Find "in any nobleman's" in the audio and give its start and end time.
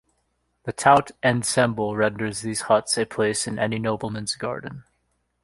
3.45-4.33